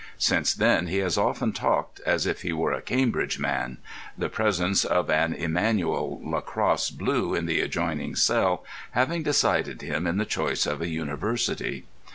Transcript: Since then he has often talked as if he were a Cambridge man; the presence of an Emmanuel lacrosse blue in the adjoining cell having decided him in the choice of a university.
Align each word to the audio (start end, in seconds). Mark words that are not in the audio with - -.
Since 0.17 0.55
then 0.55 0.87
he 0.87 0.97
has 0.97 1.15
often 1.15 1.51
talked 1.53 1.99
as 2.07 2.25
if 2.25 2.41
he 2.41 2.51
were 2.51 2.71
a 2.71 2.81
Cambridge 2.81 3.37
man; 3.37 3.77
the 4.17 4.29
presence 4.29 4.83
of 4.83 5.11
an 5.11 5.31
Emmanuel 5.31 6.19
lacrosse 6.23 6.89
blue 6.89 7.35
in 7.35 7.45
the 7.45 7.61
adjoining 7.61 8.15
cell 8.15 8.65
having 8.93 9.21
decided 9.21 9.83
him 9.83 10.07
in 10.07 10.17
the 10.17 10.25
choice 10.25 10.65
of 10.65 10.81
a 10.81 10.87
university. 10.89 11.85